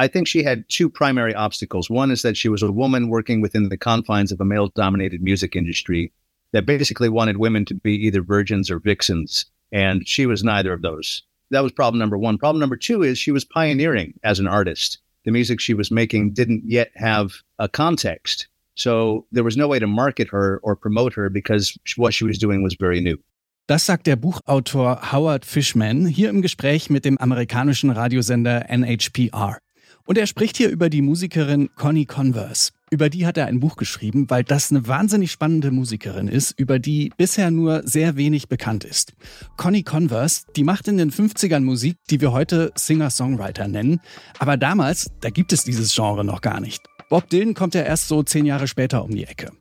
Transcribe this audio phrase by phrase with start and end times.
[0.00, 1.90] I think she had two primary obstacles.
[1.90, 5.20] One is that she was a woman working within the confines of a male dominated
[5.20, 6.10] music industry
[6.52, 9.44] that basically wanted women to be either virgins or vixens.
[9.72, 11.22] And she was neither of those.
[11.50, 12.38] That was problem number one.
[12.38, 15.00] Problem number two is she was pioneering as an artist.
[15.26, 18.48] The music she was making didn't yet have a context.
[18.76, 22.38] So there was no way to market her or promote her because what she was
[22.38, 23.18] doing was very new.
[23.66, 29.58] Das sagt der Buchautor Howard Fishman hier im Gespräch mit dem amerikanischen Radiosender NHPR.
[30.04, 32.72] Und er spricht hier über die Musikerin Connie Converse.
[32.90, 36.80] Über die hat er ein Buch geschrieben, weil das eine wahnsinnig spannende Musikerin ist, über
[36.80, 39.12] die bisher nur sehr wenig bekannt ist.
[39.56, 44.00] Connie Converse, die macht in den 50ern Musik, die wir heute Singer-Songwriter nennen.
[44.40, 46.82] Aber damals, da gibt es dieses Genre noch gar nicht.
[47.08, 49.52] Bob Dylan kommt ja erst so zehn Jahre später um die Ecke.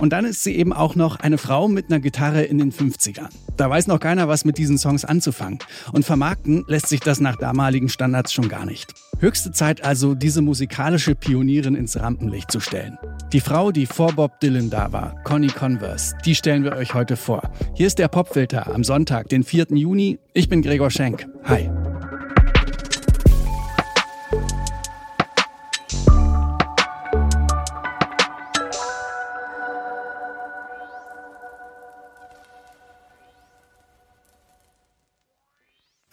[0.00, 3.28] Und dann ist sie eben auch noch eine Frau mit einer Gitarre in den 50ern.
[3.56, 5.58] Da weiß noch keiner, was mit diesen Songs anzufangen.
[5.92, 8.92] Und vermarkten lässt sich das nach damaligen Standards schon gar nicht.
[9.18, 12.98] Höchste Zeit also, diese musikalische Pionierin ins Rampenlicht zu stellen.
[13.32, 17.16] Die Frau, die vor Bob Dylan da war, Connie Converse, die stellen wir euch heute
[17.16, 17.42] vor.
[17.74, 19.68] Hier ist der Popfilter am Sonntag, den 4.
[19.70, 20.18] Juni.
[20.34, 21.26] Ich bin Gregor Schenk.
[21.44, 21.70] Hi.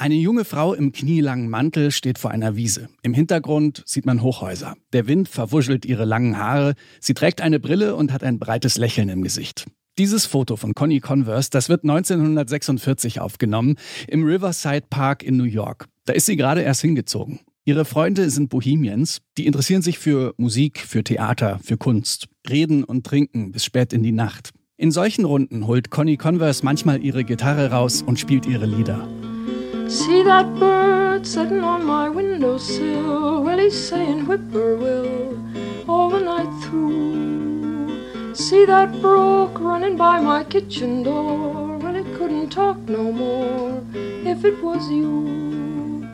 [0.03, 2.89] Eine junge Frau im knielangen Mantel steht vor einer Wiese.
[3.03, 4.75] Im Hintergrund sieht man Hochhäuser.
[4.91, 6.73] Der Wind verwuschelt ihre langen Haare.
[6.99, 9.65] Sie trägt eine Brille und hat ein breites Lächeln im Gesicht.
[9.97, 13.77] Dieses Foto von Connie Converse, das wird 1946 aufgenommen
[14.09, 15.85] im Riverside Park in New York.
[16.03, 17.39] Da ist sie gerade erst hingezogen.
[17.63, 23.05] Ihre Freunde sind Bohemians, die interessieren sich für Musik, für Theater, für Kunst, reden und
[23.05, 24.49] trinken bis spät in die Nacht.
[24.75, 29.07] In solchen Runden holt Connie Converse manchmal ihre Gitarre raus und spielt ihre Lieder.
[29.87, 33.43] See that bird sitting on my windowsill.
[33.43, 35.37] Well, he's saying whippoorwill
[35.87, 38.33] all the night through.
[38.33, 41.77] See that brook running by my kitchen door.
[41.77, 43.81] Well, it couldn't talk no more
[44.25, 46.07] if it was you.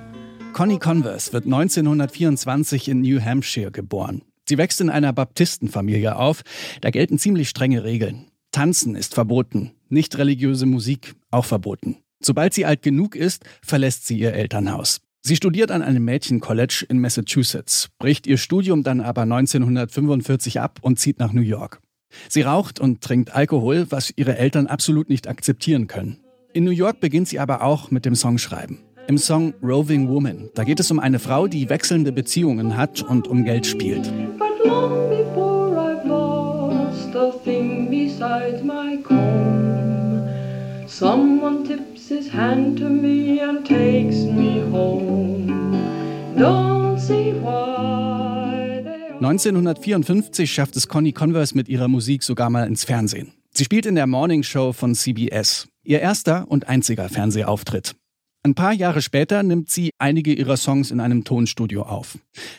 [0.53, 4.23] Connie Converse wird 1924 in New Hampshire geboren.
[4.47, 6.41] Sie wächst in einer Baptistenfamilie auf.
[6.81, 8.25] Da gelten ziemlich strenge Regeln.
[8.51, 11.97] Tanzen ist verboten, nicht religiöse Musik auch verboten.
[12.21, 15.01] Sobald sie alt genug ist, verlässt sie ihr Elternhaus.
[15.21, 20.99] Sie studiert an einem Mädchencollege in Massachusetts, bricht ihr Studium dann aber 1945 ab und
[20.99, 21.81] zieht nach New York.
[22.29, 26.19] Sie raucht und trinkt Alkohol, was ihre Eltern absolut nicht akzeptieren können.
[26.53, 28.79] In New York beginnt sie aber auch mit dem Songschreiben.
[29.07, 33.27] Im Song Roving Woman, da geht es um eine Frau, die wechselnde Beziehungen hat und
[33.27, 34.03] um Geld spielt.
[34.37, 38.78] But long before I've lost a thing besides my
[40.99, 45.47] someone tipped his hand to me and takes me home.
[46.37, 48.83] Don't see why
[49.21, 53.31] 1954 schafft es Connie Converse mit ihrer Musik sogar mal ins Fernsehen.
[53.51, 55.67] Sie spielt in der Morning Show von CBS.
[55.83, 57.95] Ihr erster und einziger Fernsehauftritt.
[58.43, 62.17] Ein paar Jahre später nimmt sie einige ihrer Songs in einem Tonstudio auf.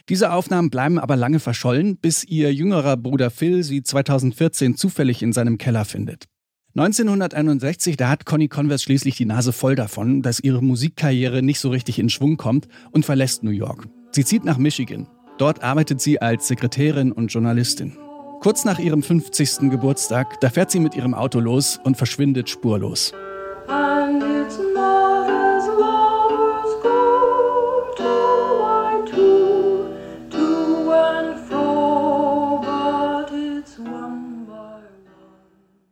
[0.08, 5.32] Diese Aufnahmen bleiben aber lange verschollen, bis ihr jüngerer Bruder Phil sie 2014 zufällig in
[5.32, 6.29] seinem Keller findet.
[6.76, 11.68] 1961, da hat Connie Converse schließlich die Nase voll davon, dass ihre Musikkarriere nicht so
[11.70, 13.88] richtig in Schwung kommt und verlässt New York.
[14.12, 15.08] Sie zieht nach Michigan.
[15.38, 17.96] Dort arbeitet sie als Sekretärin und Journalistin.
[18.40, 19.70] Kurz nach ihrem 50.
[19.70, 23.12] Geburtstag, da fährt sie mit ihrem Auto los und verschwindet spurlos.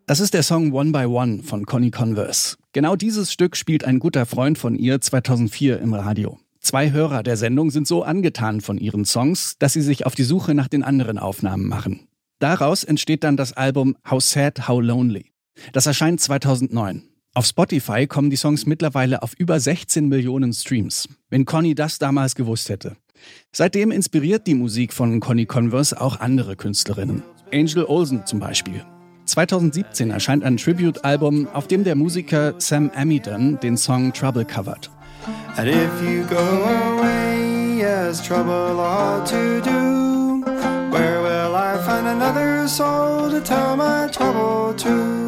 [0.09, 2.57] Das ist der Song One by One von Connie Converse.
[2.73, 6.39] Genau dieses Stück spielt ein guter Freund von ihr 2004 im Radio.
[6.61, 10.23] Zwei Hörer der Sendung sind so angetan von ihren Songs, dass sie sich auf die
[10.23, 12.09] Suche nach den anderen Aufnahmen machen.
[12.39, 15.27] Daraus entsteht dann das Album How Sad, How Lonely.
[15.75, 17.03] Das erscheint 2009.
[17.35, 21.07] Auf Spotify kommen die Songs mittlerweile auf über 16 Millionen Streams.
[21.29, 22.97] Wenn Connie das damals gewusst hätte.
[23.53, 27.23] Seitdem inspiriert die Musik von Connie Converse auch andere Künstlerinnen.
[27.53, 28.83] Angel Olsen zum Beispiel.
[29.29, 34.91] 2017 erscheint ein Tribute-Album, auf dem der Musiker Sam Amidon den Song Trouble covert.
[35.57, 40.43] And if you go away, yes, trouble all to do.
[40.91, 45.19] Where will I find another soul to tell my trouble to?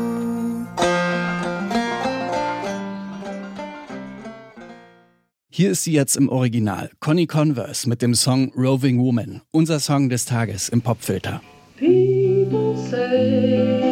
[5.53, 10.09] Hier ist sie jetzt im Original, Connie Converse mit dem Song Roving Woman, unser Song
[10.09, 11.43] des Tages im Popfilter.
[11.77, 13.90] People say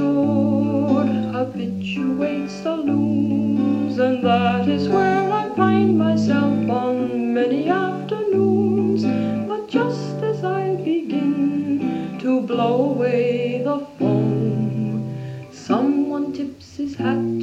[0.00, 9.04] never should habituate saloons, and that is where I find myself on many afternoons.
[9.48, 17.39] But just as I begin to blow away the foam, someone tips his hat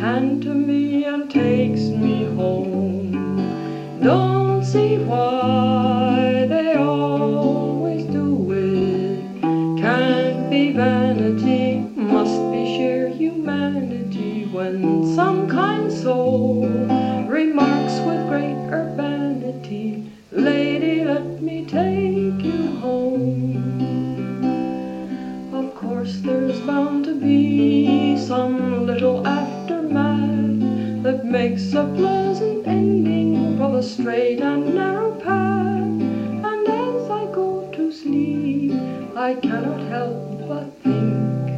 [0.00, 3.12] hand to me and takes me home.
[4.02, 9.42] Don't see why they always do it.
[9.78, 16.89] Can't be vanity, must be sheer humanity when some kind soul
[39.20, 41.50] I cannot help but think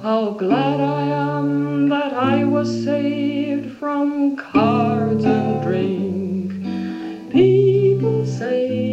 [0.00, 1.02] how glad I
[1.36, 6.52] am that I was saved from cards and drink.
[7.32, 8.87] People say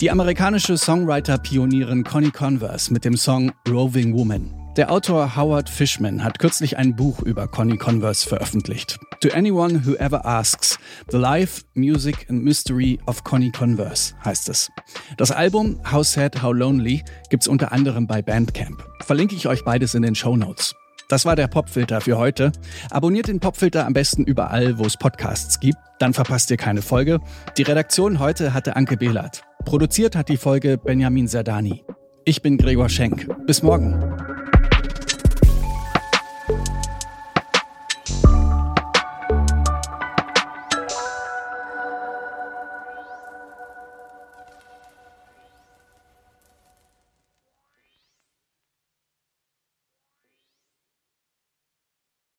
[0.00, 4.54] Die amerikanische Songwriter-Pionierin Connie Converse mit dem Song Roving Woman.
[4.76, 8.96] Der Autor Howard Fishman hat kürzlich ein Buch über Connie Converse veröffentlicht.
[9.20, 10.78] To Anyone Who Ever Asks,
[11.10, 14.70] The Life, Music and Mystery of Connie Converse heißt es.
[15.16, 18.80] Das Album How Sad, How Lonely gibt's unter anderem bei Bandcamp.
[19.00, 20.76] Verlinke ich euch beides in den Show Notes.
[21.08, 22.52] Das war der Popfilter für heute.
[22.90, 25.78] Abonniert den Popfilter am besten überall, wo es Podcasts gibt.
[25.98, 27.18] Dann verpasst ihr keine Folge.
[27.56, 29.42] Die Redaktion heute hatte Anke Behlert.
[29.64, 31.84] Produziert hat die Folge Benjamin Sardani.
[32.24, 33.28] Ich bin Gregor Schenk.
[33.46, 34.17] Bis morgen.